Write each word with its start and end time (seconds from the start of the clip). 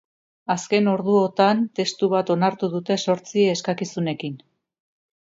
Azken 0.51 0.87
orduotan 0.93 1.61
testu 1.79 2.09
bat 2.13 2.31
onartu 2.37 2.71
dute 2.77 2.97
zortzi 3.05 3.45
eskakizunekin. 3.53 4.41